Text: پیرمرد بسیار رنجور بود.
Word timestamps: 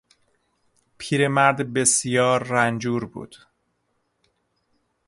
پیرمرد 0.97 1.73
بسیار 1.73 2.43
رنجور 2.43 3.05
بود. 3.05 3.35